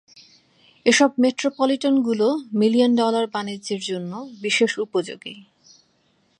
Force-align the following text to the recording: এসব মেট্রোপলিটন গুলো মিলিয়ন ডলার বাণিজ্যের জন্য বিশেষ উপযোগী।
এসব 0.85 1.09
মেট্রোপলিটন 1.19 1.95
গুলো 2.01 2.27
মিলিয়ন 2.53 2.91
ডলার 2.95 3.25
বাণিজ্যের 3.27 3.81
জন্য 3.81 4.11
বিশেষ 4.41 4.71
উপযোগী। 4.77 5.35